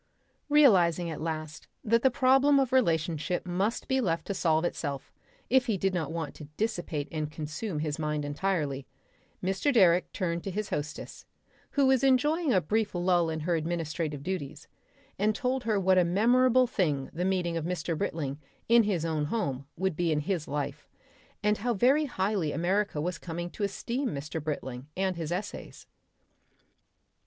Realising 0.49 1.11
at 1.11 1.21
last 1.21 1.67
that 1.83 2.01
the 2.01 2.09
problem 2.09 2.59
of 2.59 2.73
relationship 2.73 3.45
must 3.45 3.87
be 3.87 4.01
left 4.01 4.25
to 4.25 4.33
solve 4.33 4.65
itself 4.65 5.11
if 5.47 5.67
he 5.67 5.77
did 5.77 5.93
not 5.93 6.11
want 6.11 6.33
to 6.33 6.45
dissipate 6.57 7.07
and 7.11 7.29
consume 7.31 7.77
his 7.77 7.99
mind 7.99 8.25
entirely, 8.25 8.87
Mr. 9.43 9.71
Direck 9.71 10.11
turned 10.11 10.43
to 10.43 10.49
his 10.49 10.69
hostess, 10.71 11.27
who 11.73 11.85
was 11.85 12.03
enjoying 12.03 12.51
a 12.51 12.59
brief 12.59 12.95
lull 12.95 13.29
in 13.29 13.41
her 13.41 13.55
administrative 13.55 14.23
duties, 14.23 14.67
and 15.19 15.35
told 15.35 15.65
her 15.65 15.79
what 15.79 15.99
a 15.99 16.03
memorable 16.03 16.65
thing 16.65 17.11
the 17.13 17.23
meeting 17.23 17.55
of 17.55 17.65
Mr. 17.65 17.95
Britling 17.95 18.39
in 18.67 18.81
his 18.81 19.05
own 19.05 19.25
home 19.25 19.67
would 19.77 19.95
be 19.95 20.11
in 20.11 20.21
his 20.21 20.47
life, 20.47 20.89
and 21.43 21.59
how 21.59 21.75
very 21.75 22.05
highly 22.05 22.51
America 22.51 22.99
was 22.99 23.19
coming 23.19 23.51
to 23.51 23.63
esteem 23.63 24.09
Mr. 24.09 24.43
Britling 24.43 24.87
and 24.97 25.15
his 25.15 25.31
essays. 25.31 25.85